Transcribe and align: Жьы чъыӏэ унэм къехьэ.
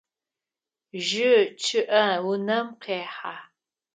Жьы 1.05 1.31
чъыӏэ 1.63 2.05
унэм 2.29 2.67
къехьэ. 2.81 3.35